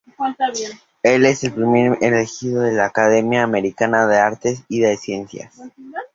Él 1.03 1.25
es 1.25 1.43
un 1.43 1.71
miembro 1.71 2.01
elegido 2.01 2.61
de 2.63 2.71
la 2.73 2.85
academia 2.87 3.43
americana 3.43 4.07
de 4.07 4.17
artes 4.17 4.63
y 4.67 4.79
de 4.79 4.97
ciencias. 4.97 5.61